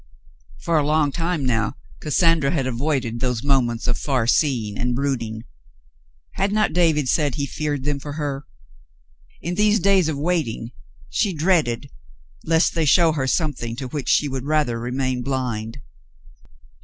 [0.61, 5.43] For a long time now, Cassandra had avoided those moments of far seeing and brooding.
[6.31, 8.47] Had not David said he feared them for her?
[9.41, 10.71] In these days of waiting,
[11.07, 11.91] she dreaded
[12.43, 15.77] lest they show her something to which she would rather remain blind.